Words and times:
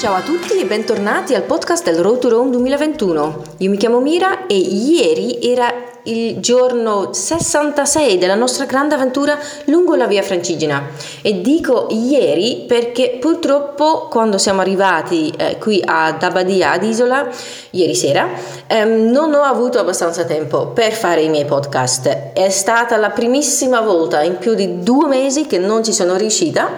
Ciao 0.00 0.14
a 0.14 0.22
tutti 0.22 0.58
e 0.58 0.64
bentornati 0.64 1.34
al 1.34 1.42
podcast 1.42 1.84
del 1.84 1.98
Road 1.98 2.20
to 2.20 2.30
Rome 2.30 2.48
2021. 2.52 3.42
Io 3.58 3.68
mi 3.68 3.76
chiamo 3.76 4.00
Mira 4.00 4.46
e 4.46 4.56
ieri 4.56 5.40
era 5.42 5.70
il 6.04 6.40
giorno 6.40 7.12
66 7.12 8.16
della 8.16 8.34
nostra 8.34 8.64
grande 8.64 8.94
avventura 8.94 9.38
lungo 9.64 9.96
la 9.96 10.06
via 10.06 10.22
Francigena 10.22 10.88
e 11.20 11.42
dico 11.42 11.88
ieri 11.90 12.64
perché 12.66 13.18
purtroppo 13.20 14.08
quando 14.08 14.38
siamo 14.38 14.62
arrivati 14.62 15.30
eh, 15.36 15.58
qui 15.58 15.82
ad 15.84 16.22
Abadia 16.22 16.70
ad 16.70 16.82
Isola 16.82 17.28
ieri 17.72 17.94
sera 17.94 18.26
ehm, 18.66 19.10
non 19.10 19.34
ho 19.34 19.42
avuto 19.42 19.78
abbastanza 19.78 20.24
tempo 20.24 20.68
per 20.68 20.92
fare 20.92 21.20
i 21.20 21.28
miei 21.28 21.44
podcast 21.44 22.32
è 22.32 22.48
stata 22.48 22.96
la 22.96 23.10
primissima 23.10 23.82
volta 23.82 24.22
in 24.22 24.38
più 24.38 24.54
di 24.54 24.82
due 24.82 25.08
mesi 25.08 25.46
che 25.46 25.58
non 25.58 25.84
ci 25.84 25.92
sono 25.92 26.16
riuscita 26.16 26.70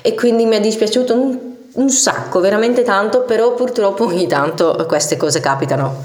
e 0.00 0.14
quindi 0.14 0.44
mi 0.44 0.54
è 0.54 0.60
dispiaciuto 0.60 1.14
un, 1.14 1.47
un 1.74 1.90
sacco 1.90 2.40
veramente 2.40 2.82
tanto 2.82 3.22
però 3.22 3.54
purtroppo 3.54 4.04
ogni 4.06 4.26
tanto 4.26 4.84
queste 4.86 5.16
cose 5.16 5.40
capitano 5.40 6.02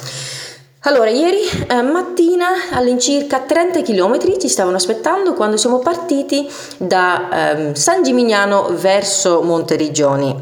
allora, 0.86 1.10
ieri 1.10 1.44
eh, 1.70 1.82
mattina 1.82 2.48
all'incirca 2.72 3.40
30 3.40 3.82
km 3.84 4.38
ci 4.38 4.50
stavano 4.50 4.76
aspettando 4.76 5.34
quando 5.34 5.56
siamo 5.56 5.80
partiti 5.80 6.46
da 6.76 7.72
eh, 7.72 7.76
San 7.76 8.04
Gimignano 8.04 8.68
verso 8.72 9.42
Monteriggioni. 9.44 10.36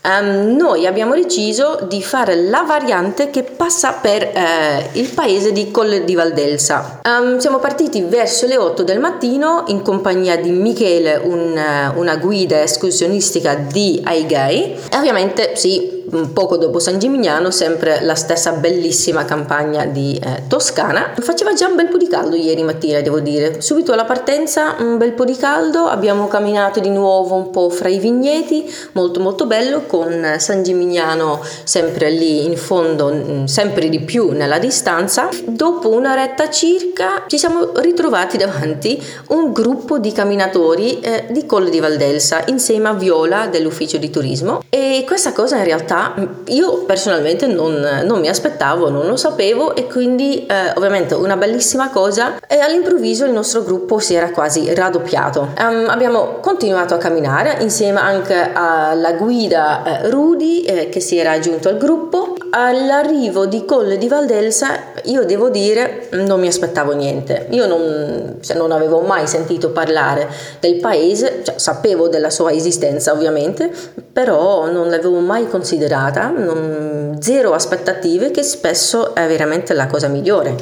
Um, 0.00 0.54
noi 0.56 0.86
abbiamo 0.86 1.14
deciso 1.14 1.80
di 1.88 2.02
fare 2.02 2.36
la 2.36 2.62
variante 2.62 3.30
che 3.30 3.42
passa 3.42 3.94
per 3.94 4.22
eh, 4.22 4.90
il 4.92 5.08
paese 5.08 5.52
di 5.52 5.70
Colle 5.70 6.04
di 6.04 6.14
Valdelsa. 6.14 7.00
Um, 7.04 7.38
siamo 7.38 7.58
partiti 7.58 8.02
verso 8.02 8.46
le 8.46 8.56
8 8.56 8.84
del 8.84 9.00
mattino 9.00 9.64
in 9.68 9.82
compagnia 9.82 10.36
di 10.36 10.50
Michele, 10.50 11.16
un, 11.16 11.60
una 11.94 12.16
guida 12.16 12.62
escursionistica 12.62 13.54
di 13.54 14.00
Aigai 14.04 14.76
e 14.88 14.96
ovviamente 14.96 15.56
sì, 15.56 15.97
poco 16.32 16.56
dopo 16.56 16.78
San 16.78 16.98
Gimignano, 16.98 17.50
sempre 17.50 18.00
la 18.02 18.14
stessa 18.14 18.52
bellissima 18.52 19.24
campagna 19.24 19.84
di 19.84 20.18
eh, 20.22 20.44
Toscana. 20.46 21.12
Faceva 21.18 21.52
già 21.52 21.66
un 21.66 21.76
bel 21.76 21.88
po' 21.88 21.96
di 21.96 22.08
caldo 22.08 22.36
ieri 22.36 22.62
mattina, 22.62 23.00
devo 23.00 23.20
dire. 23.20 23.60
Subito 23.60 23.92
alla 23.92 24.04
partenza 24.04 24.76
un 24.78 24.96
bel 24.96 25.12
po' 25.12 25.24
di 25.24 25.36
caldo, 25.36 25.84
abbiamo 25.84 26.28
camminato 26.28 26.80
di 26.80 26.90
nuovo 26.90 27.34
un 27.34 27.50
po' 27.50 27.68
fra 27.70 27.88
i 27.88 27.98
vigneti, 27.98 28.72
molto 28.92 29.20
molto 29.20 29.46
bello, 29.46 29.82
con 29.86 30.36
San 30.38 30.62
Gimignano 30.62 31.40
sempre 31.64 32.10
lì 32.10 32.44
in 32.44 32.56
fondo, 32.56 33.12
mm, 33.12 33.44
sempre 33.44 33.88
di 33.88 34.00
più 34.00 34.30
nella 34.30 34.58
distanza. 34.58 35.28
Dopo 35.44 35.90
un'oretta 35.90 36.50
circa 36.50 37.24
ci 37.26 37.38
siamo 37.38 37.72
ritrovati 37.76 38.36
davanti 38.38 39.02
un 39.28 39.52
gruppo 39.52 39.98
di 39.98 40.12
camminatori 40.12 41.00
eh, 41.00 41.26
di 41.30 41.46
Colle 41.46 41.70
di 41.70 41.80
Valdelsa 41.80 42.42
insieme 42.46 42.88
a 42.88 42.94
Viola 42.94 43.46
dell'ufficio 43.46 43.96
di 43.98 44.10
turismo 44.10 44.62
e 44.68 45.04
questa 45.06 45.32
cosa 45.32 45.56
in 45.56 45.64
realtà 45.64 45.97
io 46.46 46.84
personalmente 46.84 47.46
non, 47.46 48.02
non, 48.04 48.20
mi 48.20 48.28
aspettavo, 48.28 48.90
non 48.90 49.06
lo 49.06 49.16
sapevo 49.16 49.74
e 49.74 49.86
quindi 49.86 50.46
eh, 50.46 50.72
ovviamente 50.76 51.14
una 51.14 51.36
bellissima 51.36 51.90
cosa 51.90 52.36
e 52.46 52.58
all'improvviso 52.58 53.24
il 53.24 53.32
nostro 53.32 53.62
gruppo 53.62 53.98
si 53.98 54.14
era 54.14 54.30
quasi 54.30 54.72
raddoppiato. 54.74 55.54
Um, 55.58 55.86
abbiamo 55.88 56.38
continuato 56.40 56.94
a 56.94 56.98
camminare 56.98 57.58
insieme 57.60 58.00
anche 58.00 58.50
alla 58.52 59.12
guida 59.12 60.02
eh, 60.02 60.10
Rudy 60.10 60.62
eh, 60.62 60.88
che 60.88 61.00
si 61.00 61.18
era 61.18 61.32
aggiunto 61.32 61.68
al 61.68 61.76
gruppo. 61.76 62.27
All'arrivo 62.50 63.44
di 63.44 63.64
Colle 63.66 63.98
di 63.98 64.08
Valdelsa 64.08 64.92
io 65.04 65.24
devo 65.24 65.50
dire 65.50 66.08
non 66.12 66.40
mi 66.40 66.46
aspettavo 66.46 66.94
niente, 66.94 67.46
io 67.50 67.66
non, 67.66 68.38
cioè, 68.40 68.56
non 68.56 68.72
avevo 68.72 69.00
mai 69.00 69.26
sentito 69.26 69.70
parlare 69.70 70.28
del 70.58 70.80
paese, 70.80 71.40
cioè, 71.42 71.58
sapevo 71.58 72.08
della 72.08 72.30
sua 72.30 72.52
esistenza 72.52 73.12
ovviamente, 73.12 73.70
però 74.12 74.70
non 74.70 74.88
l'avevo 74.88 75.18
mai 75.18 75.46
considerata, 75.46 76.28
non, 76.28 77.18
zero 77.20 77.52
aspettative, 77.52 78.30
che 78.30 78.42
spesso 78.42 79.14
è 79.14 79.26
veramente 79.26 79.74
la 79.74 79.86
cosa 79.86 80.08
migliore. 80.08 80.56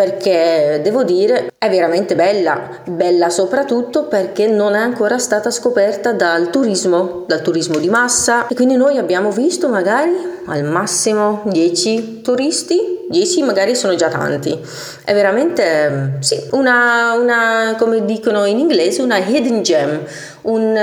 Perché 0.00 0.80
devo 0.82 1.04
dire 1.04 1.52
è 1.58 1.68
veramente 1.68 2.14
bella, 2.14 2.80
bella 2.86 3.28
soprattutto 3.28 4.04
perché 4.04 4.46
non 4.46 4.74
è 4.74 4.78
ancora 4.78 5.18
stata 5.18 5.50
scoperta 5.50 6.14
dal 6.14 6.48
turismo, 6.48 7.24
dal 7.26 7.42
turismo 7.42 7.76
di 7.76 7.90
massa. 7.90 8.46
E 8.46 8.54
quindi 8.54 8.76
noi 8.76 8.96
abbiamo 8.96 9.30
visto 9.30 9.68
magari 9.68 10.10
al 10.46 10.64
massimo 10.64 11.42
10 11.44 12.22
turisti. 12.22 12.98
10 13.10 13.42
magari 13.42 13.74
sono 13.74 13.94
già 13.94 14.08
tanti. 14.08 14.58
È 15.04 15.12
veramente, 15.12 16.16
sì, 16.20 16.40
una, 16.52 17.12
una 17.20 17.74
come 17.76 18.06
dicono 18.06 18.46
in 18.46 18.58
inglese, 18.58 19.02
una 19.02 19.18
hidden 19.18 19.62
gem, 19.62 20.00
un, 20.42 20.78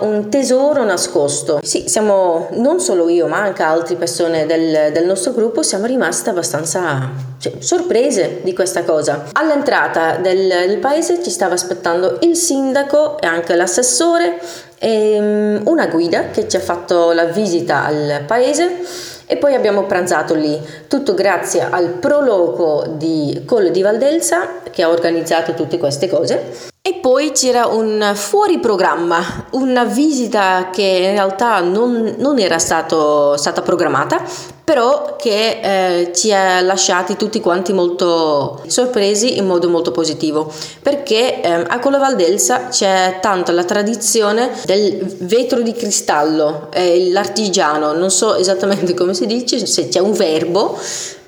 un, 0.00 0.28
tesoro 0.28 0.84
nascosto. 0.84 1.60
Sì, 1.62 1.88
siamo, 1.88 2.48
non 2.52 2.80
solo 2.80 3.08
io, 3.08 3.26
ma 3.26 3.38
anche 3.38 3.62
altre 3.62 3.96
persone 3.96 4.46
del, 4.46 4.92
del 4.92 5.04
nostro 5.06 5.32
gruppo, 5.32 5.62
siamo 5.62 5.86
rimaste 5.86 6.30
abbastanza 6.30 7.10
cioè, 7.38 7.54
sorprese 7.58 8.40
di 8.42 8.52
questa 8.52 8.84
cosa. 8.84 9.24
All'entrata 9.32 10.16
del, 10.16 10.48
del 10.66 10.78
paese 10.78 11.22
ci 11.22 11.30
stava 11.30 11.54
aspettando 11.54 12.18
il 12.20 12.36
sindaco 12.36 13.20
e 13.20 13.26
anche 13.26 13.54
l'assessore 13.54 14.38
e 14.78 15.18
mm, 15.20 15.66
una 15.66 15.86
guida 15.88 16.30
che 16.30 16.48
ci 16.48 16.56
ha 16.56 16.60
fatto 16.60 17.12
la 17.12 17.24
visita 17.24 17.84
al 17.84 18.22
paese 18.26 18.78
e 19.26 19.36
poi 19.36 19.54
abbiamo 19.54 19.84
pranzato 19.84 20.34
lì, 20.34 20.60
tutto 20.88 21.14
grazie 21.14 21.64
al 21.68 21.90
proloco 21.90 22.84
di 22.96 23.42
Colle 23.46 23.70
di 23.70 23.80
Valdelsa 23.80 24.62
che 24.72 24.82
ha 24.82 24.88
organizzato 24.88 25.54
tutte 25.54 25.78
queste 25.78 26.08
cose. 26.08 26.68
E 26.90 26.94
poi 26.94 27.30
c'era 27.30 27.66
un 27.66 28.14
fuori 28.16 28.58
programma, 28.58 29.46
una 29.50 29.84
visita 29.84 30.70
che 30.72 30.82
in 30.82 31.12
realtà 31.12 31.60
non, 31.60 32.16
non 32.18 32.40
era 32.40 32.58
stato, 32.58 33.36
stata 33.36 33.62
programmata, 33.62 34.20
però 34.64 35.14
che 35.14 35.60
eh, 35.62 36.12
ci 36.12 36.32
ha 36.32 36.60
lasciati 36.62 37.14
tutti 37.14 37.38
quanti 37.40 37.72
molto 37.72 38.64
sorpresi 38.66 39.36
in 39.38 39.46
modo 39.46 39.68
molto 39.68 39.92
positivo, 39.92 40.52
perché 40.82 41.40
eh, 41.40 41.48
a 41.52 41.78
Colle 41.78 41.98
Valdelsa 41.98 42.66
c'è 42.66 43.18
tanto 43.20 43.52
la 43.52 43.62
tradizione 43.62 44.50
del 44.64 45.16
vetro 45.20 45.60
di 45.60 45.72
cristallo, 45.72 46.70
eh, 46.72 47.08
l'artigiano, 47.12 47.92
non 47.92 48.10
so 48.10 48.34
esattamente 48.34 48.94
come 48.94 49.14
si 49.14 49.26
dice, 49.26 49.64
se 49.64 49.86
c'è 49.86 50.00
un 50.00 50.12
verbo, 50.12 50.76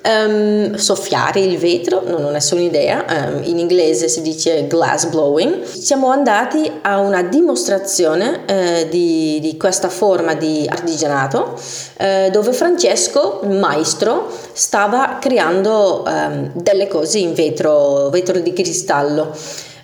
Um, 0.05 0.75
soffiare 0.75 1.39
il 1.39 1.57
vetro, 1.57 2.03
no, 2.05 2.17
non 2.17 2.35
è 2.35 2.41
solo 2.41 2.59
un'idea, 2.59 3.05
um, 3.07 3.41
in 3.43 3.57
inglese 3.57 4.09
si 4.09 4.21
dice 4.21 4.67
glass 4.67 5.05
blowing. 5.05 5.63
Siamo 5.63 6.09
andati 6.09 6.69
a 6.81 6.99
una 6.99 7.23
dimostrazione 7.23 8.41
uh, 8.45 8.89
di, 8.89 9.39
di, 9.39 9.55
questa 9.55 9.87
forma 9.87 10.33
di 10.33 10.67
artigianato 10.69 11.57
uh, 11.99 12.29
dove 12.31 12.51
Francesco, 12.51 13.39
il 13.43 13.51
maestro, 13.51 14.29
stava 14.51 15.19
creando 15.21 16.03
um, 16.05 16.51
delle 16.53 16.89
cose 16.89 17.19
in 17.19 17.33
vetro, 17.33 18.09
vetro 18.09 18.39
di 18.39 18.51
cristallo. 18.51 19.33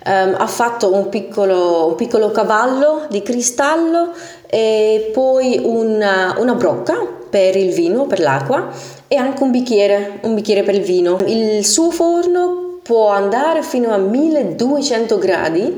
ha 0.02 0.46
fatto 0.46 0.92
un 0.92 1.08
piccolo, 1.08 1.86
un 1.86 1.94
piccolo 1.94 2.30
cavallo 2.30 3.06
di 3.08 3.22
cristallo 3.22 4.10
e 4.46 5.10
poi 5.14 5.62
una, 5.64 6.34
una 6.36 6.54
brocca 6.54 7.06
per 7.30 7.56
il 7.56 7.72
vino, 7.72 8.06
per 8.06 8.20
l'acqua 8.20 8.98
e 9.12 9.16
anche 9.16 9.42
un 9.42 9.50
bicchiere, 9.50 10.20
un 10.22 10.36
bicchiere 10.36 10.62
per 10.62 10.76
il 10.76 10.82
vino. 10.82 11.18
Il 11.26 11.66
suo 11.66 11.90
forno 11.90 12.78
può 12.80 13.08
andare 13.08 13.64
fino 13.64 13.92
a 13.92 13.96
1200 13.96 15.18
gradi 15.18 15.76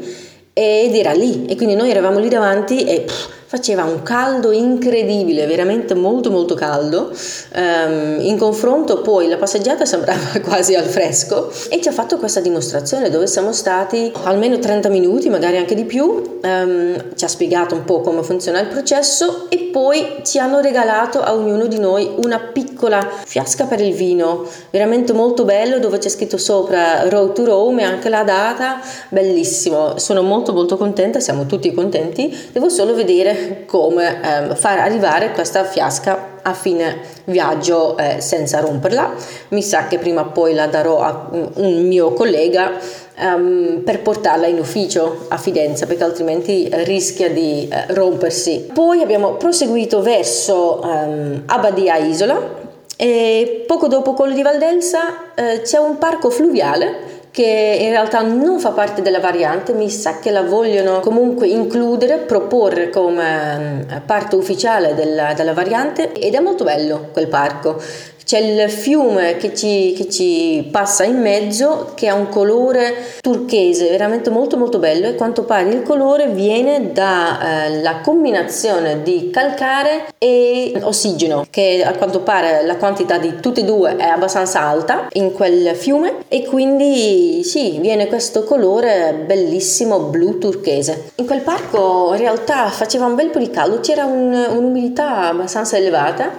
ed 0.52 0.94
era 0.94 1.12
lì 1.12 1.46
e 1.46 1.56
quindi 1.56 1.74
noi 1.74 1.88
eravamo 1.88 2.18
lì 2.18 2.28
davanti 2.28 2.84
e 2.84 3.00
pff, 3.00 3.28
faceva 3.52 3.84
un 3.84 4.02
caldo 4.02 4.50
incredibile, 4.50 5.44
veramente 5.44 5.92
molto 5.92 6.30
molto 6.30 6.54
caldo. 6.54 7.12
Um, 7.54 8.16
in 8.20 8.38
confronto 8.38 9.02
poi 9.02 9.28
la 9.28 9.36
passeggiata 9.36 9.84
sembrava 9.84 10.40
quasi 10.42 10.74
al 10.74 10.84
fresco 10.84 11.52
e 11.68 11.78
ci 11.82 11.88
ha 11.88 11.92
fatto 11.92 12.16
questa 12.16 12.40
dimostrazione 12.40 13.10
dove 13.10 13.26
siamo 13.26 13.52
stati 13.52 14.10
almeno 14.22 14.58
30 14.58 14.88
minuti, 14.88 15.28
magari 15.28 15.58
anche 15.58 15.74
di 15.74 15.84
più. 15.84 16.38
Um, 16.42 17.14
ci 17.14 17.26
ha 17.26 17.28
spiegato 17.28 17.74
un 17.74 17.84
po' 17.84 18.00
come 18.00 18.22
funziona 18.22 18.58
il 18.58 18.68
processo 18.68 19.50
e 19.50 19.68
poi 19.70 20.20
ci 20.22 20.38
hanno 20.38 20.60
regalato 20.60 21.20
a 21.20 21.34
ognuno 21.34 21.66
di 21.66 21.78
noi 21.78 22.10
una 22.24 22.38
piccola 22.38 23.06
fiasca 23.22 23.66
per 23.66 23.82
il 23.82 23.92
vino, 23.92 24.46
veramente 24.70 25.12
molto 25.12 25.44
bello 25.44 25.78
dove 25.78 25.98
c'è 25.98 26.08
scritto 26.08 26.38
sopra 26.38 27.06
Road 27.08 27.32
to 27.34 27.44
Rome 27.44 27.84
anche 27.84 28.08
la 28.08 28.22
data, 28.22 28.80
bellissimo. 29.10 29.98
Sono 29.98 30.22
molto 30.22 30.54
molto 30.54 30.78
contenta, 30.78 31.20
siamo 31.20 31.44
tutti 31.44 31.70
contenti. 31.74 32.34
Devo 32.50 32.70
solo 32.70 32.94
vedere 32.94 33.41
come 33.66 34.50
eh, 34.50 34.56
far 34.56 34.78
arrivare 34.78 35.32
questa 35.32 35.64
fiasca 35.64 36.30
a 36.42 36.52
fine 36.54 37.00
viaggio 37.24 37.96
eh, 37.96 38.20
senza 38.20 38.60
romperla. 38.60 39.12
Mi 39.48 39.62
sa 39.62 39.86
che 39.86 39.98
prima 39.98 40.22
o 40.22 40.30
poi 40.30 40.54
la 40.54 40.66
darò 40.66 41.00
a 41.00 41.28
un 41.30 41.86
mio 41.86 42.12
collega 42.12 42.72
um, 43.18 43.82
per 43.84 44.02
portarla 44.02 44.46
in 44.46 44.58
ufficio 44.58 45.26
a 45.28 45.36
Fidenza 45.36 45.86
perché 45.86 46.04
altrimenti 46.04 46.68
rischia 46.84 47.30
di 47.30 47.68
eh, 47.70 47.92
rompersi. 47.94 48.70
Poi 48.72 49.00
abbiamo 49.00 49.34
proseguito 49.34 50.02
verso 50.02 50.80
um, 50.82 51.42
Abbadia 51.46 51.96
Isola 51.96 52.60
e 52.96 53.64
poco 53.66 53.88
dopo 53.88 54.12
quello 54.12 54.34
di 54.34 54.42
Valdelsa 54.42 55.34
eh, 55.34 55.62
c'è 55.62 55.78
un 55.78 55.98
parco 55.98 56.30
fluviale 56.30 57.11
che 57.32 57.78
in 57.80 57.88
realtà 57.88 58.20
non 58.20 58.60
fa 58.60 58.70
parte 58.70 59.00
della 59.00 59.18
variante, 59.18 59.72
mi 59.72 59.88
sa 59.88 60.18
che 60.18 60.30
la 60.30 60.42
vogliono 60.42 61.00
comunque 61.00 61.48
includere, 61.48 62.18
proporre 62.18 62.90
come 62.90 63.56
mm, 63.56 63.80
parte 64.04 64.36
ufficiale 64.36 64.94
della, 64.94 65.32
della 65.32 65.54
variante 65.54 66.12
ed 66.12 66.34
è 66.34 66.40
molto 66.40 66.62
bello 66.62 67.08
quel 67.10 67.28
parco. 67.28 67.80
C'è 68.24 68.38
il 68.38 68.70
fiume 68.70 69.36
che 69.36 69.54
ci, 69.54 69.92
che 69.94 70.08
ci, 70.08 70.66
passa 70.70 71.04
in 71.04 71.20
mezzo 71.20 71.92
che 71.94 72.08
ha 72.08 72.14
un 72.14 72.28
colore 72.28 72.94
turchese 73.20 73.90
veramente 73.90 74.30
molto 74.30 74.56
molto 74.56 74.78
bello 74.78 75.06
e 75.06 75.16
quanto 75.16 75.42
pare 75.42 75.68
il 75.70 75.82
colore 75.82 76.28
viene 76.28 76.92
dalla 76.92 78.00
eh, 78.00 78.02
combinazione 78.02 79.02
di 79.02 79.28
calcare 79.30 80.06
e 80.16 80.72
ossigeno 80.80 81.44
che 81.50 81.82
a 81.84 81.92
quanto 81.92 82.20
pare 82.20 82.64
la 82.64 82.76
quantità 82.76 83.18
di 83.18 83.38
tutti 83.40 83.60
e 83.60 83.64
due 83.64 83.96
è 83.96 84.06
abbastanza 84.06 84.60
alta 84.60 85.08
in 85.12 85.32
quel 85.32 85.74
fiume 85.74 86.20
e 86.28 86.44
quindi 86.44 87.21
sì 87.44 87.78
viene 87.80 88.06
questo 88.06 88.44
colore 88.44 89.24
bellissimo 89.26 89.98
blu 90.00 90.38
turchese. 90.38 91.10
In 91.16 91.26
quel 91.26 91.40
parco 91.40 92.12
in 92.12 92.18
realtà 92.18 92.68
faceva 92.68 93.06
un 93.06 93.14
bel 93.14 93.30
po' 93.30 93.38
di 93.38 93.50
caldo 93.50 93.80
c'era 93.80 94.04
un, 94.04 94.32
un'umidità 94.32 95.28
abbastanza 95.28 95.76
elevata 95.76 96.32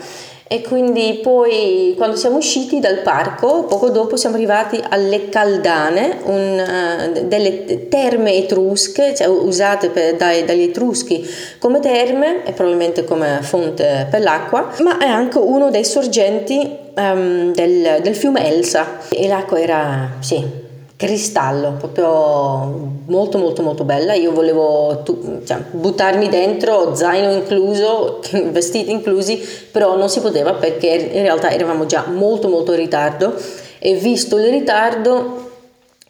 e 0.54 0.62
quindi 0.62 1.20
poi 1.24 1.96
quando 1.98 2.16
siamo 2.16 2.38
usciti 2.38 2.80
dal 2.80 3.00
parco, 3.00 3.64
poco 3.64 3.90
dopo 3.90 4.18
siamo 4.18 4.36
arrivati 4.36 4.80
alle 4.88 5.30
Caldane, 5.30 6.20
un, 6.26 7.16
uh, 7.16 7.28
delle 7.28 7.88
terme 7.90 8.36
etrusche, 8.36 9.16
cioè 9.16 9.26
usate 9.26 9.90
per, 9.90 10.16
dai, 10.16 10.46
dagli 10.46 10.62
etruschi 10.62 11.28
come 11.58 11.80
terme 11.80 12.46
e 12.46 12.52
probabilmente 12.52 13.04
come 13.04 13.40
fonte 13.42 14.08
per 14.12 14.22
l'acqua, 14.22 14.70
ma 14.82 15.00
è 15.00 15.08
anche 15.08 15.40
uno 15.40 15.72
dei 15.72 15.86
sorgenti 15.86 16.70
um, 16.98 17.52
del, 17.52 18.02
del 18.04 18.16
fiume 18.16 18.48
Elsa. 18.48 19.00
E 19.10 19.28
l'acqua 19.28 19.60
era, 19.60 20.18
sì, 20.20 20.63
cristallo, 21.04 21.74
proprio 21.78 22.92
molto 23.08 23.38
molto 23.38 23.62
molto 23.62 23.84
bella. 23.84 24.14
Io 24.14 24.32
volevo 24.32 25.02
tu, 25.04 25.42
cioè, 25.44 25.58
buttarmi 25.72 26.30
dentro, 26.30 26.96
zaino 26.96 27.32
incluso, 27.34 28.22
vestiti 28.52 28.92
inclusi, 28.92 29.46
però 29.70 29.98
non 29.98 30.08
si 30.08 30.22
poteva 30.22 30.54
perché 30.54 30.88
in 30.88 31.22
realtà 31.22 31.52
eravamo 31.52 31.86
già 31.86 32.06
molto 32.08 32.48
molto 32.48 32.72
in 32.72 32.80
ritardo 32.80 33.36
e 33.80 33.96
visto 33.96 34.38
il 34.38 34.50
ritardo 34.50 35.42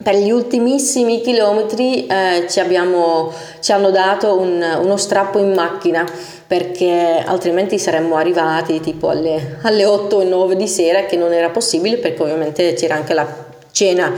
per 0.03 0.15
gli 0.15 0.29
ultimissimi 0.29 1.21
chilometri 1.21 2.05
eh, 2.05 2.45
ci, 2.47 2.59
abbiamo, 2.59 3.31
ci, 3.61 3.71
hanno 3.71 3.89
dato 3.89 4.37
un, 4.37 4.61
uno 4.79 4.97
strappo 4.97 5.39
in 5.39 5.53
macchina 5.53 6.05
perché 6.45 7.23
altrimenti 7.25 7.79
saremmo 7.79 8.15
arrivati 8.15 8.79
tipo 8.79 9.09
alle, 9.09 9.57
alle 9.63 9.85
8 9.85 10.15
o 10.17 10.23
9 10.23 10.55
di 10.55 10.67
sera 10.67 11.05
che 11.05 11.15
non 11.15 11.31
era 11.31 11.49
possibile 11.49 11.97
perché 11.97 12.21
ovviamente 12.21 12.73
c'era 12.73 12.95
anche 12.95 13.13
la 13.13 13.51
cena 13.73 14.13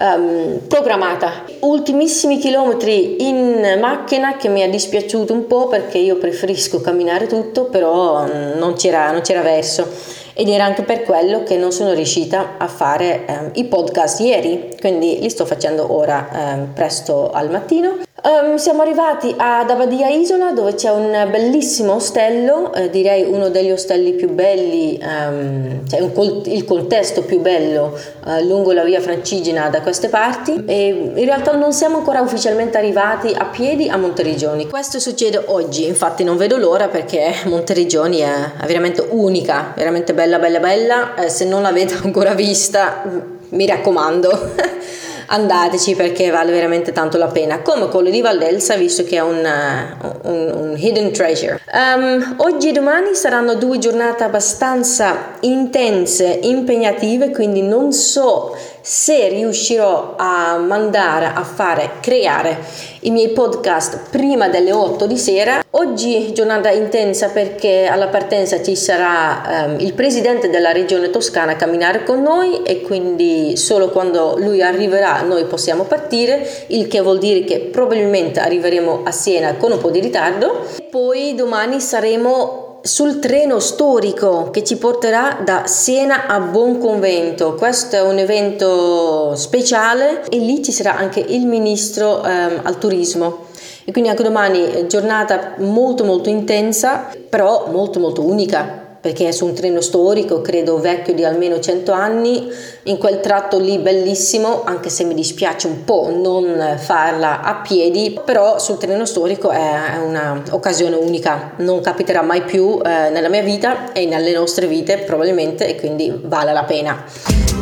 um, 0.00 0.58
programmata. 0.66 1.44
Ultimissimi 1.60 2.38
chilometri 2.38 3.26
in 3.28 3.78
macchina 3.80 4.36
che 4.36 4.48
mi 4.48 4.60
è 4.60 4.68
dispiaciuto 4.68 5.32
un 5.32 5.46
po' 5.46 5.68
perché 5.68 5.98
io 5.98 6.16
preferisco 6.16 6.80
camminare 6.80 7.26
tutto, 7.26 7.66
però 7.66 8.24
um, 8.24 8.58
non, 8.58 8.74
c'era, 8.74 9.10
non 9.12 9.22
c'era 9.22 9.40
verso 9.40 9.88
ed 10.34 10.48
era 10.48 10.64
anche 10.64 10.82
per 10.82 11.02
quello 11.02 11.42
che 11.42 11.56
non 11.56 11.72
sono 11.72 11.92
riuscita 11.94 12.54
a 12.58 12.68
fare 12.68 13.24
um, 13.28 13.50
i 13.54 13.64
podcast 13.64 14.20
ieri, 14.20 14.76
quindi 14.78 15.18
li 15.20 15.30
sto 15.30 15.46
facendo 15.46 15.92
ora 15.92 16.28
um, 16.30 16.68
presto 16.74 17.30
al 17.30 17.50
mattino 17.50 18.06
Um, 18.28 18.56
siamo 18.56 18.82
arrivati 18.82 19.34
ad 19.34 19.70
Abadia 19.70 20.08
Isola 20.08 20.52
dove 20.52 20.74
c'è 20.74 20.90
un 20.90 21.28
bellissimo 21.30 21.94
ostello, 21.94 22.74
eh, 22.74 22.90
direi 22.90 23.22
uno 23.22 23.48
degli 23.48 23.70
ostelli 23.70 24.12
più 24.12 24.28
belli, 24.28 25.00
um, 25.00 25.88
cioè 25.88 26.12
col- 26.12 26.42
il 26.44 26.66
contesto 26.66 27.22
più 27.22 27.40
bello 27.40 27.98
uh, 28.26 28.44
lungo 28.44 28.72
la 28.72 28.84
via 28.84 29.00
Francigena 29.00 29.70
da 29.70 29.80
queste 29.80 30.08
parti 30.08 30.62
e 30.66 30.88
in 30.88 31.24
realtà 31.24 31.56
non 31.56 31.72
siamo 31.72 31.96
ancora 31.96 32.20
ufficialmente 32.20 32.76
arrivati 32.76 33.32
a 33.34 33.46
piedi 33.46 33.88
a 33.88 33.96
Monteriggioni. 33.96 34.68
Questo 34.68 34.98
succede 34.98 35.42
oggi, 35.46 35.86
infatti 35.86 36.22
non 36.22 36.36
vedo 36.36 36.58
l'ora 36.58 36.88
perché 36.88 37.34
Monteriggioni 37.44 38.18
è, 38.18 38.34
è 38.60 38.66
veramente 38.66 39.06
unica, 39.08 39.72
veramente 39.74 40.12
bella 40.12 40.38
bella 40.38 40.60
bella, 40.60 41.14
eh, 41.14 41.30
se 41.30 41.46
non 41.46 41.62
l'avete 41.62 41.94
ancora 42.04 42.34
vista 42.34 43.04
mi 43.50 43.64
raccomando. 43.64 45.06
andateci 45.28 45.94
perché 45.94 46.30
vale 46.30 46.52
veramente 46.52 46.92
tanto 46.92 47.18
la 47.18 47.28
pena, 47.28 47.60
come 47.62 47.88
quello 47.88 48.10
di 48.10 48.20
Valdelsa 48.20 48.76
visto 48.76 49.04
che 49.04 49.16
è 49.16 49.22
un, 49.22 49.44
uh, 49.44 50.28
un, 50.28 50.52
un 50.54 50.74
hidden 50.76 51.12
treasure. 51.12 51.60
Um, 51.72 52.34
oggi 52.38 52.68
e 52.68 52.72
domani 52.72 53.14
saranno 53.14 53.54
due 53.54 53.78
giornate 53.78 54.24
abbastanza 54.24 55.36
intense, 55.40 56.40
impegnative, 56.42 57.30
quindi 57.30 57.62
non 57.62 57.92
so 57.92 58.56
se 58.88 59.28
riuscirò 59.28 60.14
a 60.16 60.56
mandare 60.56 61.26
a 61.26 61.44
fare, 61.44 61.96
creare 62.00 62.56
i 63.00 63.10
miei 63.10 63.28
podcast 63.28 64.08
prima 64.10 64.48
delle 64.48 64.72
8 64.72 65.06
di 65.06 65.18
sera. 65.18 65.62
Oggi 65.72 66.32
giornata 66.32 66.70
intensa 66.70 67.28
perché 67.28 67.84
alla 67.84 68.06
partenza 68.06 68.62
ci 68.62 68.74
sarà 68.74 69.66
um, 69.66 69.76
il 69.78 69.92
presidente 69.92 70.48
della 70.48 70.72
regione 70.72 71.10
toscana 71.10 71.52
a 71.52 71.56
camminare 71.56 72.02
con 72.02 72.22
noi 72.22 72.62
e 72.62 72.80
quindi 72.80 73.58
solo 73.58 73.90
quando 73.90 74.36
lui 74.38 74.62
arriverà 74.62 75.20
noi 75.20 75.44
possiamo 75.44 75.84
partire, 75.84 76.48
il 76.68 76.88
che 76.88 77.02
vuol 77.02 77.18
dire 77.18 77.44
che 77.44 77.58
probabilmente 77.58 78.40
arriveremo 78.40 79.02
a 79.04 79.10
Siena 79.10 79.56
con 79.56 79.70
un 79.70 79.78
po' 79.78 79.90
di 79.90 80.00
ritardo. 80.00 80.64
Poi 80.88 81.34
domani 81.34 81.78
saremo 81.78 82.67
sul 82.88 83.18
treno 83.18 83.58
storico 83.58 84.48
che 84.50 84.64
ci 84.64 84.78
porterà 84.78 85.40
da 85.44 85.66
Siena 85.66 86.26
a 86.26 86.40
Buonconvento. 86.40 87.54
Questo 87.54 87.96
è 87.96 88.00
un 88.00 88.16
evento 88.16 89.34
speciale 89.36 90.24
e 90.30 90.38
lì 90.38 90.64
ci 90.64 90.72
sarà 90.72 90.96
anche 90.96 91.20
il 91.20 91.46
ministro 91.46 92.24
ehm, 92.24 92.60
al 92.62 92.78
turismo. 92.78 93.44
E 93.84 93.92
quindi 93.92 94.08
anche 94.08 94.22
domani 94.22 94.86
giornata 94.86 95.52
molto 95.58 96.04
molto 96.04 96.30
intensa, 96.30 97.08
però 97.28 97.68
molto 97.70 98.00
molto 98.00 98.24
unica 98.24 98.87
perché 99.08 99.28
è 99.28 99.30
su 99.30 99.46
un 99.46 99.54
treno 99.54 99.80
storico, 99.80 100.42
credo 100.42 100.78
vecchio 100.78 101.14
di 101.14 101.24
almeno 101.24 101.58
100 101.58 101.92
anni, 101.92 102.46
in 102.82 102.98
quel 102.98 103.20
tratto 103.20 103.58
lì 103.58 103.78
bellissimo, 103.78 104.64
anche 104.64 104.90
se 104.90 105.04
mi 105.04 105.14
dispiace 105.14 105.66
un 105.66 105.84
po' 105.84 106.10
non 106.14 106.76
farla 106.76 107.40
a 107.40 107.62
piedi, 107.66 108.20
però 108.22 108.58
sul 108.58 108.76
treno 108.76 109.06
storico 109.06 109.48
è 109.48 109.96
un'occasione 110.04 110.96
unica, 110.96 111.52
non 111.58 111.80
capiterà 111.80 112.20
mai 112.20 112.42
più 112.42 112.78
eh, 112.84 113.08
nella 113.08 113.30
mia 113.30 113.42
vita 113.42 113.92
e 113.94 114.04
nelle 114.04 114.32
nostre 114.32 114.66
vite 114.66 114.98
probabilmente 114.98 115.66
e 115.66 115.76
quindi 115.76 116.12
vale 116.24 116.52
la 116.52 116.64
pena. 116.64 117.57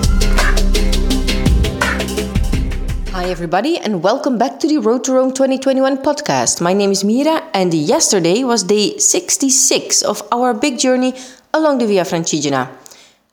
Hi, 3.16 3.30
everybody, 3.30 3.78
and 3.78 4.02
welcome 4.02 4.36
back 4.36 4.60
to 4.60 4.68
the 4.68 4.76
Road 4.76 5.04
to 5.04 5.14
Rome 5.14 5.32
2021 5.32 6.02
podcast. 6.02 6.60
My 6.60 6.74
name 6.74 6.90
is 6.90 7.02
Mira, 7.02 7.48
and 7.54 7.72
yesterday 7.72 8.44
was 8.44 8.62
day 8.64 8.98
66 8.98 10.02
of 10.02 10.22
our 10.30 10.52
big 10.52 10.78
journey 10.78 11.14
along 11.54 11.78
the 11.78 11.86
Via 11.86 12.02
Francigena. 12.02 12.68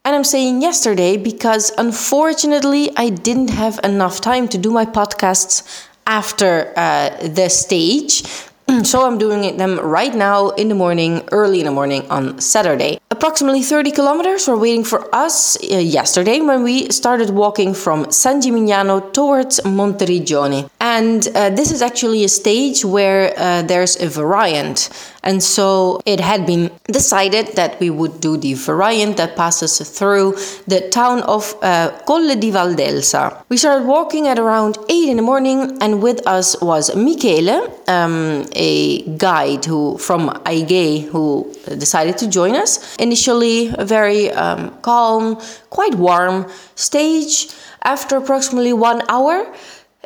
And 0.06 0.16
I'm 0.16 0.24
saying 0.24 0.62
yesterday 0.62 1.18
because 1.18 1.74
unfortunately 1.78 2.92
I 2.96 3.10
didn't 3.10 3.50
have 3.50 3.78
enough 3.84 4.22
time 4.22 4.48
to 4.56 4.58
do 4.58 4.72
my 4.72 4.86
podcasts 4.86 5.86
after 6.08 6.72
uh, 6.78 7.10
the 7.28 7.50
stage 7.50 8.24
so 8.84 9.06
I'm 9.06 9.18
doing 9.18 9.58
them 9.58 9.80
right 9.80 10.14
now 10.16 10.52
in 10.52 10.70
the 10.70 10.76
morning, 10.76 11.28
early 11.32 11.60
in 11.60 11.66
the 11.66 11.72
morning 11.72 12.10
on 12.10 12.40
Saturday. 12.40 13.00
Approximately 13.14 13.62
30 13.62 13.92
kilometers 13.92 14.48
were 14.48 14.58
waiting 14.58 14.84
for 14.84 15.08
us 15.14 15.56
uh, 15.56 15.78
yesterday 15.78 16.42
when 16.42 16.64
we 16.64 16.90
started 16.90 17.30
walking 17.30 17.76
from 17.76 18.12
San 18.12 18.42
Gimignano 18.42 19.14
towards 19.14 19.60
Monteriggioni. 19.60 20.68
And 20.80 21.28
uh, 21.36 21.52
this 21.52 21.72
is 21.72 21.84
actually 21.84 22.24
a 22.24 22.28
stage 22.28 22.84
where 22.84 23.32
uh, 23.38 23.62
there's 23.62 24.02
a 24.02 24.08
variant. 24.08 24.90
And 25.24 25.42
so 25.42 26.02
it 26.06 26.20
had 26.20 26.46
been 26.46 26.72
decided 26.88 27.56
that 27.56 27.80
we 27.80 27.90
would 27.90 28.20
do 28.20 28.38
the 28.38 28.54
variant 28.56 29.18
that 29.18 29.36
passes 29.36 29.80
through 29.80 30.36
the 30.68 30.90
town 30.90 31.22
of 31.24 31.56
uh, 31.62 31.92
Colle 32.06 32.36
di 32.36 32.52
Valdelsa. 32.52 33.44
We 33.50 33.58
started 33.58 33.88
walking 33.88 34.28
at 34.28 34.38
around 34.38 34.78
8 34.90 35.10
in 35.10 35.18
the 35.18 35.24
morning, 35.24 35.78
and 35.82 36.02
with 36.02 36.26
us 36.28 36.60
was 36.62 36.94
Michele, 36.96 37.72
um, 37.88 38.46
a 38.54 39.02
guide 39.18 39.66
who 39.66 39.98
from 39.98 40.30
Aige 40.46 41.08
who 41.08 41.52
decided 41.78 42.18
to 42.18 42.28
join 42.28 42.56
us. 42.56 42.96
Initially, 42.98 43.74
a 43.78 43.86
very 43.86 44.32
um, 44.32 44.78
calm, 44.82 45.40
quite 45.70 45.96
warm 45.96 46.50
stage. 46.76 47.50
After 47.86 48.16
approximately 48.16 48.72
one 48.72 49.02
hour, 49.10 49.54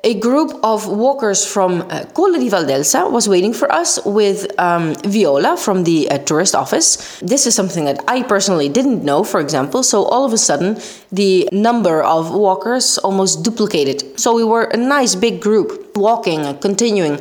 a 0.04 0.13
group 0.20 0.54
of 0.63 0.88
walkers 0.88 1.46
from 1.46 1.82
uh, 1.89 2.06
Colle 2.13 2.39
di 2.39 2.50
Valdelsa 2.50 3.10
was 3.12 3.27
waiting 3.27 3.51
for 3.51 3.72
us 3.72 4.00
with 4.06 4.48
um, 4.60 4.94
Viola 5.04 5.58
from 5.58 5.84
the 5.86 6.10
uh, 6.10 6.20
tourist 6.20 6.54
office. 6.54 7.20
This 7.20 7.48
is 7.48 7.56
something 7.56 7.86
that 7.86 8.04
I 8.08 8.22
personally 8.22 8.70
didn't 8.70 9.04
know, 9.04 9.24
for 9.24 9.39
example, 9.39 9.82
so 9.82 10.04
all 10.06 10.24
of 10.24 10.34
a 10.34 10.38
sudden 10.38 10.77
the 11.12 11.50
number 11.51 12.04
of 12.04 12.34
walkers 12.34 13.00
almost 13.00 13.44
duplicated. 13.44 14.20
So 14.20 14.36
we 14.36 14.44
were 14.44 14.66
a 14.66 14.77
nice 14.77 15.16
big 15.16 15.42
group 15.42 15.98
walking, 15.98 16.42
uh, 16.42 16.54
continuing 16.54 17.20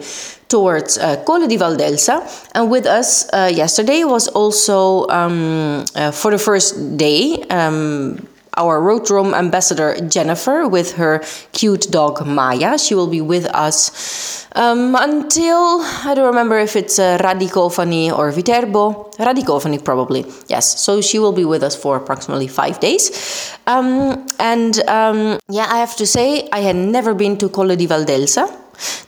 towards 0.49 0.99
uh, 0.99 1.23
Colle 1.25 1.49
di 1.49 1.56
Valdelsa. 1.56 2.23
And 2.54 2.71
with 2.71 2.85
us 2.85 3.26
uh, 3.33 3.50
yesterday 3.52 4.04
was 4.04 4.28
also, 4.28 5.09
um, 5.09 5.85
uh, 5.95 6.11
for 6.11 6.30
the 6.30 6.38
first 6.38 6.99
day, 6.99 7.42
um, 7.49 8.28
our 8.57 8.81
Road 8.81 9.09
Rome 9.11 9.35
ambassador 9.35 9.97
Jennifer 10.09 10.67
with 10.69 10.93
her 10.95 11.23
cute 11.53 11.91
dog 11.91 12.27
Maya. 12.27 12.79
She 12.79 12.95
will 12.95 13.07
be 13.07 13.21
with 13.21 13.47
us 13.47 14.47
um, 14.55 14.97
until 14.99 15.81
I 15.83 16.15
don't 16.15 16.27
remember 16.27 16.59
if 16.59 16.77
it's 16.77 16.99
uh, 16.99 17.19
Radicofani 17.19 18.17
or 18.17 18.31
Viterbo. 18.31 19.11
Radicofani, 19.19 19.85
probably. 19.85 20.25
Yes. 20.49 20.81
So 20.81 21.01
she 21.01 21.19
will 21.19 21.33
be 21.33 21.45
with 21.45 21.63
us 21.63 21.77
for 21.77 21.97
approximately 21.97 22.49
five 22.49 22.81
days. 22.81 23.55
Um, 23.67 24.27
and 24.39 24.79
um, 24.89 25.39
yeah, 25.49 25.67
I 25.69 25.79
have 25.79 25.97
to 25.97 26.07
say, 26.07 26.49
I 26.53 26.61
had 26.61 26.77
never 26.77 27.15
been 27.15 27.37
to 27.39 27.49
Colle 27.49 27.77
di 27.77 27.87
Valdelsa. 27.87 28.49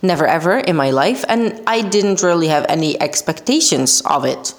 Never 0.02 0.26
ever 0.26 0.58
in 0.58 0.76
my 0.76 0.90
life. 0.90 1.24
And 1.28 1.60
I 1.66 1.82
didn't 1.82 2.22
really 2.22 2.48
have 2.48 2.64
any 2.68 3.00
expectations 3.00 4.00
of 4.06 4.24
it. 4.24 4.54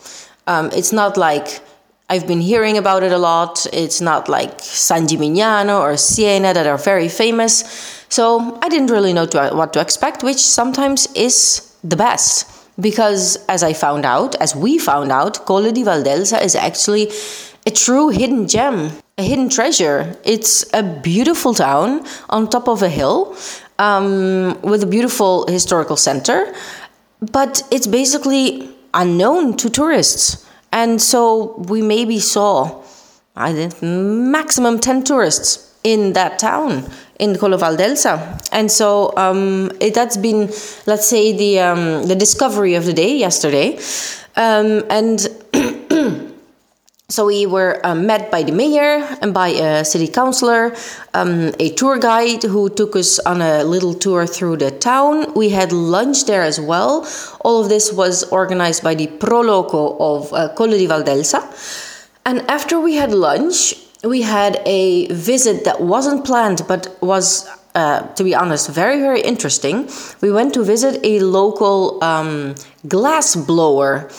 Um, 0.45 0.69
it's 0.73 0.91
not 0.93 1.17
like 1.17 1.61
I've 2.11 2.25
been 2.25 2.41
hearing 2.41 2.77
about 2.77 3.03
it 3.03 3.11
a 3.11 3.19
lot. 3.19 3.67
It's 3.71 4.01
not 4.01 4.27
like 4.27 4.59
San 4.61 5.05
Gimignano 5.05 5.79
or 5.79 5.95
Siena 5.95 6.55
that 6.55 6.65
are 6.65 6.77
very 6.77 7.07
famous. 7.07 7.63
So 8.09 8.57
I 8.63 8.69
didn't 8.69 8.89
really 8.89 9.13
know 9.13 9.27
to, 9.27 9.51
what 9.53 9.73
to 9.73 9.79
expect, 9.79 10.23
which 10.23 10.39
sometimes 10.39 11.07
is 11.13 11.71
the 11.83 11.95
best. 11.95 12.49
Because 12.79 13.37
as 13.47 13.61
I 13.61 13.73
found 13.73 14.05
out, 14.05 14.35
as 14.41 14.55
we 14.55 14.79
found 14.79 15.11
out, 15.11 15.45
Colle 15.45 15.71
di 15.71 15.83
Valdelsa 15.83 16.41
is 16.41 16.55
actually 16.55 17.11
a 17.67 17.71
true 17.71 18.09
hidden 18.09 18.47
gem, 18.47 18.91
a 19.19 19.21
hidden 19.21 19.49
treasure. 19.49 20.17
It's 20.23 20.65
a 20.73 20.81
beautiful 20.81 21.53
town 21.53 22.05
on 22.29 22.49
top 22.49 22.67
of 22.67 22.81
a 22.81 22.89
hill 22.89 23.35
um, 23.77 24.59
with 24.61 24.81
a 24.81 24.87
beautiful 24.87 25.45
historical 25.47 25.97
center, 25.97 26.55
but 27.31 27.61
it's 27.69 27.85
basically 27.85 28.69
unknown 28.95 29.57
to 29.57 29.69
tourists. 29.69 30.48
And 30.71 31.01
so 31.01 31.55
we 31.67 31.81
maybe 31.81 32.19
saw, 32.19 32.83
I 33.35 33.53
think, 33.53 33.81
maximum 33.81 34.79
10 34.79 35.03
tourists 35.03 35.73
in 35.83 36.13
that 36.13 36.39
town 36.39 36.89
in 37.19 37.37
Colle 37.37 37.57
Valdelsa. 37.57 38.47
And 38.51 38.71
so 38.71 39.13
um, 39.17 39.71
it, 39.79 39.93
that's 39.93 40.17
been, 40.17 40.47
let's 40.85 41.07
say, 41.07 41.35
the, 41.35 41.59
um, 41.59 42.03
the 42.07 42.15
discovery 42.15 42.75
of 42.75 42.85
the 42.85 42.93
day 42.93 43.15
yesterday. 43.15 43.77
Um, 44.35 44.83
and 44.89 45.27
So 47.09 47.25
we 47.25 47.47
were 47.47 47.81
uh, 47.83 47.95
met 47.95 48.29
by 48.29 48.43
the 48.43 48.51
mayor 48.51 49.03
and 49.21 49.33
by 49.33 49.47
a 49.47 49.83
city 49.83 50.07
councilor, 50.07 50.75
um, 51.15 51.51
a 51.59 51.71
tour 51.73 51.97
guide 51.97 52.43
who 52.43 52.69
took 52.69 52.95
us 52.95 53.17
on 53.17 53.41
a 53.41 53.63
little 53.63 53.95
tour 53.95 54.27
through 54.27 54.57
the 54.57 54.69
town. 54.69 55.33
We 55.33 55.49
had 55.49 55.71
lunch 55.71 56.25
there 56.25 56.43
as 56.43 56.59
well. 56.59 57.07
All 57.41 57.63
of 57.63 57.69
this 57.69 57.91
was 57.91 58.23
organized 58.25 58.83
by 58.83 58.93
the 58.93 59.07
Proloco 59.07 59.97
of 59.99 60.31
uh, 60.33 60.53
Colle 60.53 60.77
di 60.77 60.85
Valdelsa. 60.85 61.41
And 62.27 62.41
after 62.47 62.79
we 62.79 62.93
had 62.93 63.11
lunch, 63.11 63.73
we 64.03 64.21
had 64.21 64.61
a 64.67 65.07
visit 65.07 65.65
that 65.65 65.81
wasn't 65.81 66.25
planned 66.25 66.61
but 66.67 66.95
was 67.01 67.49
uh, 67.75 68.01
to 68.13 68.23
be 68.23 68.35
honest, 68.35 68.69
very, 68.69 68.99
very 68.99 69.21
interesting. 69.21 69.89
We 70.21 70.31
went 70.31 70.53
to 70.55 70.63
visit 70.63 70.99
a 71.03 71.19
local 71.19 72.03
um, 72.03 72.55
glass 72.87 73.35
blower 73.35 74.09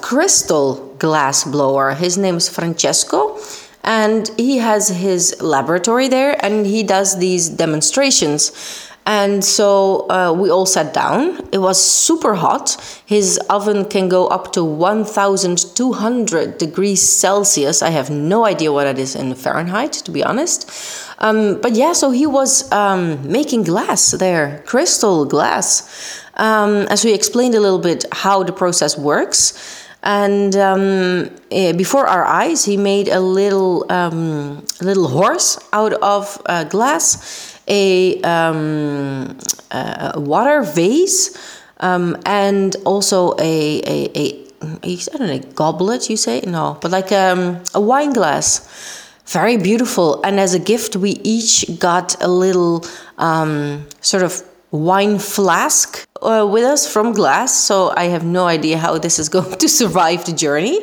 crystal 0.00 0.94
glass 0.98 1.44
blower. 1.44 1.94
His 1.94 2.16
name 2.18 2.36
is 2.36 2.48
Francesco, 2.48 3.38
and 3.84 4.30
he 4.36 4.58
has 4.58 4.88
his 4.88 5.40
laboratory 5.40 6.08
there 6.08 6.36
and 6.44 6.66
he 6.66 6.82
does 6.82 7.18
these 7.18 7.48
demonstrations. 7.48 8.52
And 9.04 9.44
so 9.44 10.08
uh, 10.08 10.32
we 10.32 10.48
all 10.48 10.64
sat 10.64 10.94
down. 10.94 11.48
It 11.50 11.58
was 11.58 11.84
super 11.84 12.34
hot. 12.34 12.76
His 13.04 13.36
oven 13.50 13.84
can 13.84 14.08
go 14.08 14.28
up 14.28 14.52
to 14.52 14.62
1200 14.62 16.56
degrees 16.56 17.02
Celsius. 17.02 17.82
I 17.82 17.90
have 17.90 18.10
no 18.10 18.44
idea 18.44 18.70
what 18.72 18.86
it 18.86 19.00
is 19.00 19.16
in 19.16 19.34
Fahrenheit, 19.34 19.92
to 20.04 20.12
be 20.12 20.22
honest. 20.22 20.70
Um, 21.18 21.60
but 21.60 21.72
yeah, 21.72 21.94
so 21.94 22.12
he 22.12 22.26
was 22.26 22.70
um, 22.70 23.28
making 23.28 23.64
glass 23.64 24.12
there, 24.12 24.62
crystal 24.66 25.24
glass 25.24 26.21
um, 26.34 26.86
as 26.88 27.04
we 27.04 27.12
explained 27.12 27.54
a 27.54 27.60
little 27.60 27.78
bit 27.78 28.04
how 28.12 28.42
the 28.42 28.52
process 28.52 28.96
works. 28.96 29.54
And 30.02 30.56
um, 30.56 31.30
eh, 31.50 31.72
before 31.72 32.06
our 32.06 32.24
eyes, 32.24 32.64
he 32.64 32.76
made 32.76 33.08
a 33.08 33.20
little 33.20 33.86
um, 33.90 34.64
little 34.80 35.06
horse 35.06 35.58
out 35.72 35.92
of 35.92 36.42
uh, 36.46 36.64
glass, 36.64 37.60
a, 37.68 38.20
um, 38.22 39.38
a, 39.70 40.18
water 40.18 40.62
vase, 40.62 41.38
um, 41.78 42.16
and 42.26 42.74
also 42.84 43.34
a, 43.38 43.80
a, 43.86 44.10
a, 44.16 44.48
I 44.72 44.96
don't 45.18 45.28
know, 45.28 45.38
goblet. 45.54 46.10
You 46.10 46.16
say 46.16 46.40
no, 46.40 46.78
but 46.80 46.90
like 46.90 47.12
um, 47.12 47.62
a 47.72 47.80
wine 47.80 48.12
glass 48.12 48.68
very 49.26 49.56
beautiful. 49.56 50.20
And 50.24 50.38
as 50.38 50.54
a 50.54 50.58
gift, 50.58 50.96
we 50.96 51.10
each 51.22 51.78
got 51.78 52.22
a 52.22 52.28
little 52.28 52.84
um, 53.18 53.86
sort 54.00 54.22
of 54.22 54.42
wine 54.72 55.18
flask 55.18 56.08
uh, 56.22 56.48
with 56.50 56.64
us 56.64 56.90
from 56.90 57.12
glass. 57.12 57.54
So 57.54 57.92
I 57.96 58.04
have 58.04 58.24
no 58.24 58.46
idea 58.46 58.78
how 58.78 58.98
this 58.98 59.18
is 59.18 59.28
going 59.36 59.58
to 59.58 59.68
survive 59.68 60.24
the 60.24 60.32
journey. 60.32 60.80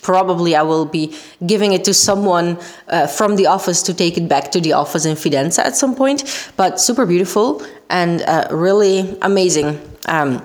Probably 0.00 0.56
I 0.56 0.62
will 0.62 0.86
be 0.86 1.14
giving 1.46 1.74
it 1.74 1.84
to 1.84 1.94
someone 1.94 2.58
uh, 2.88 3.06
from 3.06 3.36
the 3.36 3.46
office 3.46 3.82
to 3.82 3.94
take 3.94 4.16
it 4.16 4.28
back 4.28 4.50
to 4.52 4.60
the 4.60 4.72
office 4.72 5.04
in 5.04 5.14
Fidenza 5.16 5.60
at 5.60 5.76
some 5.76 5.94
point. 5.94 6.52
But 6.56 6.80
super 6.80 7.06
beautiful 7.06 7.62
and 7.90 8.22
uh, 8.22 8.48
really 8.50 9.16
amazing. 9.22 9.80
Um, 10.06 10.42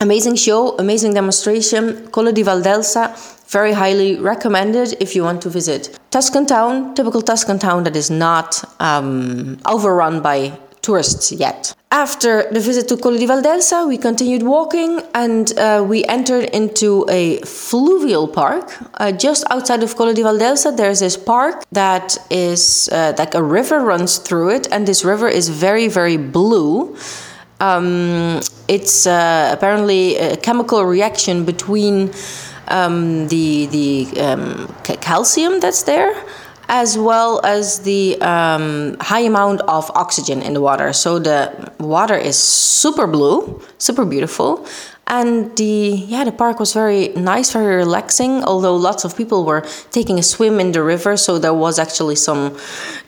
amazing 0.00 0.36
show, 0.36 0.76
amazing 0.76 1.14
demonstration. 1.14 2.08
Colle 2.10 2.32
di 2.32 2.42
Valdelsa, 2.42 3.16
very 3.48 3.72
highly 3.72 4.18
recommended 4.18 4.96
if 5.00 5.14
you 5.14 5.22
want 5.22 5.40
to 5.42 5.48
visit 5.48 5.98
Tuscan 6.10 6.44
town, 6.44 6.94
typical 6.94 7.22
Tuscan 7.22 7.58
town 7.58 7.84
that 7.84 7.96
is 7.96 8.10
not 8.10 8.64
um, 8.80 9.58
overrun 9.66 10.20
by 10.20 10.52
tourists 10.84 11.32
yet. 11.32 11.74
After 11.90 12.44
the 12.50 12.60
visit 12.60 12.88
to 12.88 12.96
Colle 12.96 13.18
di 13.18 13.26
Valdelsa, 13.26 13.86
we 13.88 13.96
continued 13.96 14.42
walking 14.42 15.00
and 15.14 15.46
uh, 15.58 15.84
we 15.86 16.04
entered 16.04 16.44
into 16.52 17.06
a 17.08 17.38
fluvial 17.42 18.26
park. 18.28 18.64
Uh, 19.00 19.12
just 19.12 19.44
outside 19.50 19.82
of 19.82 19.96
Colle 19.96 20.12
di 20.12 20.22
Valdelsa, 20.22 20.76
there's 20.76 21.00
this 21.00 21.16
park 21.16 21.64
that 21.72 22.18
is 22.30 22.88
uh, 22.92 23.14
like 23.16 23.34
a 23.34 23.42
river 23.42 23.80
runs 23.80 24.18
through 24.18 24.50
it, 24.50 24.66
and 24.72 24.86
this 24.86 25.04
river 25.04 25.28
is 25.28 25.48
very, 25.48 25.88
very 25.88 26.18
blue. 26.18 26.96
Um, 27.60 28.40
it's 28.68 29.06
uh, 29.06 29.50
apparently 29.56 30.16
a 30.16 30.36
chemical 30.36 30.84
reaction 30.84 31.44
between 31.44 32.10
um, 32.68 33.28
the 33.28 33.66
the 33.66 34.20
um, 34.20 34.74
calcium 35.00 35.60
that's 35.60 35.84
there 35.84 36.14
as 36.68 36.96
well 36.96 37.40
as 37.44 37.80
the 37.80 38.20
um, 38.20 38.96
high 39.00 39.20
amount 39.20 39.60
of 39.62 39.90
oxygen 39.94 40.42
in 40.42 40.54
the 40.54 40.60
water. 40.60 40.92
So 40.92 41.18
the 41.18 41.72
water 41.78 42.16
is 42.16 42.38
super 42.38 43.06
blue, 43.06 43.60
super 43.78 44.04
beautiful, 44.04 44.66
and 45.06 45.56
the 45.56 46.04
yeah 46.08 46.24
the 46.24 46.32
park 46.32 46.58
was 46.58 46.72
very 46.72 47.08
nice 47.08 47.52
very 47.52 47.76
relaxing 47.76 48.42
although 48.44 48.76
lots 48.76 49.04
of 49.04 49.16
people 49.16 49.44
were 49.44 49.62
taking 49.90 50.18
a 50.18 50.22
swim 50.22 50.58
in 50.60 50.72
the 50.72 50.82
river 50.82 51.16
so 51.16 51.38
there 51.38 51.54
was 51.54 51.78
actually 51.78 52.16
some 52.16 52.56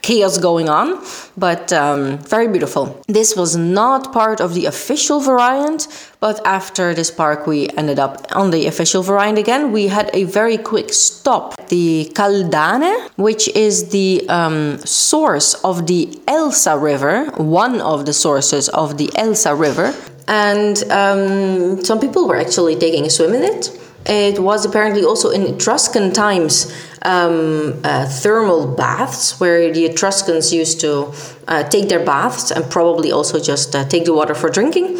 chaos 0.03 0.39
going 0.39 0.69
on 0.69 1.03
but 1.37 1.73
um, 1.73 2.19
very 2.19 2.49
beautiful. 2.49 3.03
This 3.09 3.37
was 3.37 3.57
not 3.57 4.13
part 4.13 4.41
of 4.41 4.55
the 4.55 4.67
official 4.67 5.21
variant 5.21 5.87
but 6.21 6.41
after 6.47 6.95
this 6.95 7.11
park 7.11 7.47
we 7.47 7.69
ended 7.77 7.99
up 7.99 8.27
on 8.35 8.51
the 8.51 8.67
official 8.67 9.03
variant 9.03 9.39
again. 9.39 9.73
We 9.73 9.89
had 9.89 10.11
a 10.15 10.25
very 10.25 10.57
quick 10.57 10.93
stop 10.93 11.69
the 11.69 12.11
caldane 12.15 13.09
which 13.17 13.49
is 13.49 13.91
the 13.91 14.27
um, 14.29 14.79
source 14.79 15.55
of 15.63 15.87
the 15.87 16.19
elsa 16.29 16.79
river 16.79 17.27
one 17.37 17.81
of 17.81 18.07
the 18.07 18.13
sources 18.13 18.69
of 18.69 18.97
the 18.99 19.11
elsa 19.17 19.55
river 19.55 19.95
and 20.29 20.83
um, 20.91 21.85
some 21.85 22.01
people 22.01 22.27
were 22.29 22.37
actually 22.37 22.77
taking 22.77 23.05
a 23.07 23.11
swim 23.11 23.35
in 23.35 23.43
it. 23.43 23.71
It 24.07 24.39
was 24.39 24.65
apparently 24.65 25.05
also 25.05 25.31
in 25.31 25.43
Etruscan 25.43 26.13
times 26.13 26.73
um, 27.03 27.81
uh, 27.83 28.07
thermal 28.07 28.69
baths 28.69 29.41
where 29.41 29.73
the 29.73 29.85
Etruscans 29.85 30.53
used 30.53 30.81
to 30.81 31.13
uh, 31.49 31.65
take 31.65 31.89
their 31.89 32.05
baths 32.05 32.51
and 32.51 32.69
probably 32.71 33.11
also 33.11 33.41
just 33.41 33.75
uh, 33.75 33.85
take 33.85 34.05
the 34.05 34.15
water 34.15 34.35
for 34.35 34.49
drinking. 34.49 34.99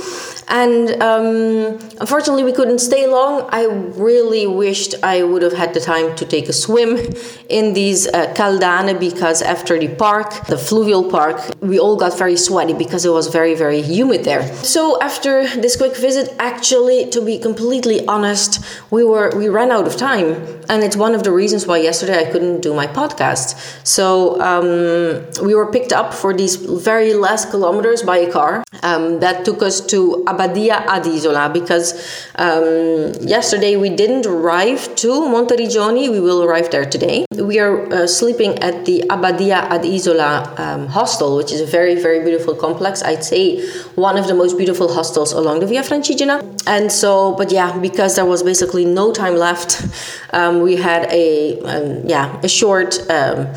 And 0.49 1.03
um, 1.03 1.79
unfortunately, 2.01 2.45
we 2.45 2.53
couldn't 2.53 2.79
stay 2.79 3.07
long. 3.07 3.49
I 3.51 3.65
really 3.65 4.47
wished 4.47 4.95
I 5.03 5.23
would 5.23 5.43
have 5.43 5.53
had 5.53 5.75
the 5.75 5.81
time 5.81 6.15
to 6.17 6.25
take 6.25 6.49
a 6.49 6.53
swim 6.53 6.99
in 7.49 7.75
these 7.75 8.07
uh, 8.07 8.33
caldane 8.35 8.99
because 8.99 9.43
after 9.43 9.79
the 9.79 9.89
park, 9.89 10.47
the 10.47 10.59
fluvial 10.59 11.11
park, 11.11 11.41
we 11.61 11.79
all 11.79 11.97
got 11.97 12.17
very 12.17 12.37
sweaty 12.37 12.75
because 12.75 13.05
it 13.05 13.11
was 13.11 13.27
very, 13.27 13.55
very 13.55 13.83
humid 13.83 14.25
there. 14.25 14.55
So 14.63 15.01
after 15.01 15.47
this 15.49 15.77
quick 15.77 15.97
visit, 15.97 16.35
actually, 16.39 17.11
to 17.11 17.21
be 17.21 17.39
completely 17.39 18.07
honest, 18.07 18.65
we 18.91 19.03
were 19.03 19.37
we 19.37 19.49
ran 19.49 19.71
out 19.73 19.87
of 19.87 19.97
time, 19.97 20.29
and 20.69 20.83
it's 20.83 20.97
one 20.97 21.15
of 21.15 21.23
the 21.25 21.33
reasons 21.33 21.67
why 21.67 21.79
yesterday 21.79 22.27
I 22.27 22.31
couldn't 22.31 22.61
do 22.61 22.73
my 22.73 22.87
podcast. 22.87 23.57
So 23.85 24.41
um, 24.41 25.27
we 25.45 25.55
were 25.55 25.71
picked 25.73 25.93
up 25.93 26.15
for 26.15 26.33
these 26.33 26.57
very 26.57 27.15
last 27.15 27.51
kilometers 27.51 28.03
by 28.03 28.19
a 28.19 28.31
car 28.31 28.63
um, 28.83 29.21
that 29.21 29.45
took 29.45 29.63
us 29.63 29.81
to 29.87 30.25
Abbadia 30.37 30.85
ad 30.87 31.07
Isola 31.07 31.49
because 31.53 31.95
um, 32.37 33.13
yesterday 33.27 33.77
we 33.77 33.91
didn't 33.91 34.27
arrive 34.27 34.95
to 34.97 35.09
Monteriggioni. 35.09 36.11
We 36.11 36.21
will 36.21 36.43
arrive 36.45 36.71
there 36.71 36.85
today. 36.85 37.25
We 37.33 37.59
are 37.59 37.93
uh, 37.93 38.07
sleeping 38.07 38.59
at 38.59 38.85
the 38.85 39.05
Abbadia 39.09 39.63
ad 39.71 39.85
Isola 39.85 40.55
um, 40.59 40.87
hostel, 40.89 41.37
which 41.37 41.53
is 41.53 41.61
a 41.61 41.67
very, 41.67 41.95
very 42.01 42.23
beautiful 42.23 42.55
complex. 42.55 43.03
I'd 43.03 43.25
say 43.25 43.61
one 43.97 44.17
of 44.19 44.27
the 44.27 44.35
most 44.35 44.57
beautiful 44.57 44.93
hostels 44.93 45.33
along 45.33 45.61
the 45.61 45.67
Via 45.67 45.83
Francigena. 45.83 46.41
And 46.67 46.93
so, 46.93 47.35
but 47.35 47.51
yeah, 47.51 47.77
because 47.79 48.17
there 48.17 48.27
was 48.27 48.43
basically 48.43 48.85
no 48.85 49.13
time 49.13 49.37
left, 49.37 49.85
um, 50.33 50.61
we 50.61 50.77
had 50.77 51.07
a 51.11 51.61
um, 51.63 52.07
yeah 52.07 52.39
a 52.43 52.49
short 52.49 52.99
um, 53.11 53.49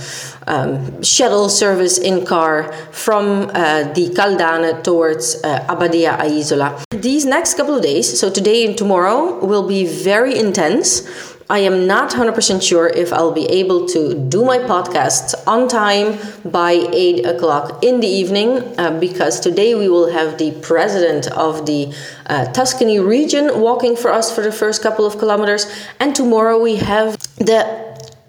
um, 0.47 1.03
shuttle 1.03 1.49
service 1.49 1.97
in 1.97 2.25
car 2.25 2.71
from 2.91 3.51
uh, 3.53 3.83
the 3.93 4.09
Caldane 4.15 4.81
towards 4.83 5.41
uh, 5.43 5.65
Abbadia 5.67 6.17
a 6.19 6.25
Isola. 6.39 6.83
These 6.91 7.25
next 7.25 7.55
couple 7.55 7.75
of 7.75 7.83
days, 7.83 8.19
so 8.19 8.29
today 8.29 8.65
and 8.65 8.77
tomorrow, 8.77 9.43
will 9.45 9.67
be 9.67 9.85
very 9.85 10.37
intense. 10.37 11.07
I 11.51 11.59
am 11.59 11.87
not 11.87 12.11
100% 12.11 12.61
sure 12.61 12.87
if 12.87 13.11
I'll 13.11 13.31
be 13.31 13.47
able 13.47 13.87
to 13.87 14.13
do 14.13 14.45
my 14.45 14.59
podcast 14.59 15.33
on 15.47 15.67
time 15.67 16.19
by 16.45 16.73
8 16.73 17.25
o'clock 17.25 17.83
in 17.83 18.01
the 18.01 18.07
evening 18.07 18.61
uh, 18.77 18.99
because 18.99 19.39
today 19.39 19.73
we 19.73 19.89
will 19.89 20.11
have 20.11 20.37
the 20.37 20.51
president 20.61 21.25
of 21.31 21.65
the 21.65 21.91
uh, 22.27 22.45
Tuscany 22.51 22.99
region 22.99 23.59
walking 23.59 23.95
for 23.95 24.11
us 24.11 24.33
for 24.33 24.41
the 24.41 24.51
first 24.51 24.83
couple 24.83 25.07
of 25.07 25.17
kilometers, 25.17 25.65
and 25.99 26.15
tomorrow 26.15 26.61
we 26.61 26.75
have 26.75 27.17
the 27.37 27.65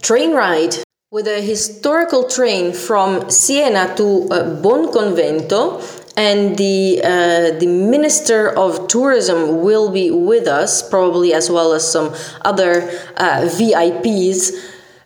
train 0.00 0.32
ride 0.32 0.76
with 1.10 1.26
a 1.26 1.42
historical 1.42 2.26
train 2.26 2.72
from 2.72 3.28
Siena 3.28 3.94
to 3.96 4.28
uh, 4.30 4.62
Bonconvento 4.62 5.82
and 6.17 6.57
the 6.57 7.00
uh, 7.02 7.59
the 7.59 7.67
minister 7.67 8.49
of 8.49 8.88
tourism 8.88 9.62
will 9.62 9.90
be 9.90 10.11
with 10.11 10.47
us 10.47 10.88
probably 10.88 11.33
as 11.33 11.50
well 11.50 11.73
as 11.73 11.90
some 11.90 12.14
other 12.45 12.83
uh, 13.17 13.49
VIPs 13.59 14.52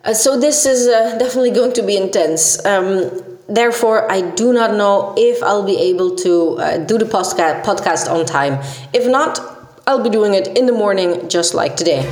uh, 0.04 0.12
so 0.12 0.38
this 0.38 0.66
is 0.66 0.86
uh, 0.86 1.16
definitely 1.18 1.50
going 1.50 1.72
to 1.72 1.82
be 1.82 1.96
intense. 1.96 2.62
Um, 2.66 3.10
therefore 3.48 4.10
I 4.10 4.20
do 4.20 4.52
not 4.52 4.74
know 4.74 5.14
if 5.16 5.42
I'll 5.42 5.64
be 5.64 5.78
able 5.78 6.14
to 6.16 6.58
uh, 6.58 6.78
do 6.78 6.98
the 6.98 7.06
podcast 7.06 7.64
podcast 7.64 8.10
on 8.10 8.26
time. 8.26 8.60
If 8.92 9.06
not 9.06 9.40
I'll 9.86 10.02
be 10.02 10.10
doing 10.10 10.34
it 10.34 10.48
in 10.58 10.66
the 10.66 10.72
morning 10.72 11.28
just 11.28 11.54
like 11.54 11.76
today 11.76 12.04